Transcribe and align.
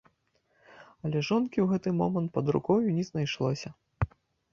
Але 1.07 1.19
жонкі 1.27 1.57
ў 1.63 1.65
гэты 1.73 1.93
момант 1.99 2.29
пад 2.39 2.45
рукой 2.55 2.87
не 2.97 3.03
знайшлося. 3.11 3.69